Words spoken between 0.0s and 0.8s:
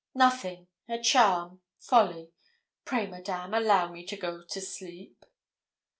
'Nothing